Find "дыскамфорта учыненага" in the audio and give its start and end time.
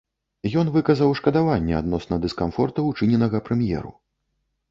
2.25-3.37